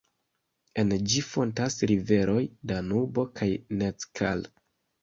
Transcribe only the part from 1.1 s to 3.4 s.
ĝi fontas riveroj Danubo